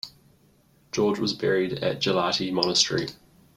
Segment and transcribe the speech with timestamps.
[0.91, 3.09] George was buried at Gelati monastery.